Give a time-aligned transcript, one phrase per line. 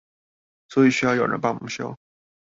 [0.67, 1.95] 所以需要有人幫忙修